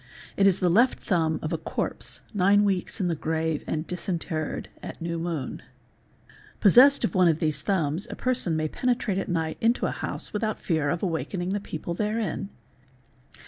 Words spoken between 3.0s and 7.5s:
the grave and disinterred at new moon. Possessed of one of